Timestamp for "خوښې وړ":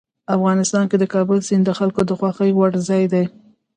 2.19-2.71